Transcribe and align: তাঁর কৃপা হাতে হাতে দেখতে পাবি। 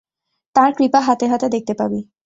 তাঁর 0.55 0.69
কৃপা 0.77 0.99
হাতে 1.01 1.25
হাতে 1.27 1.47
দেখতে 1.49 1.73
পাবি। 1.73 1.99